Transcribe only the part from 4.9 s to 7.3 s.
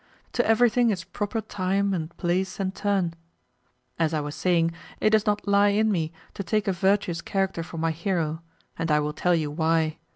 it does not lie in me to take a virtuous